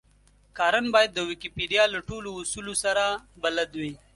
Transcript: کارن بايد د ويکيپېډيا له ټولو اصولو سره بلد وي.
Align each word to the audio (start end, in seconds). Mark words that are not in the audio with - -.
کارن 0.57 0.85
بايد 0.95 1.11
د 1.13 1.19
ويکيپېډيا 1.29 1.83
له 1.93 1.99
ټولو 2.09 2.29
اصولو 2.41 2.73
سره 2.83 3.03
بلد 3.43 3.71
وي. 3.79 3.93